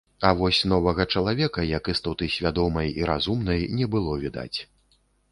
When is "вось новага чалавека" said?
0.37-1.65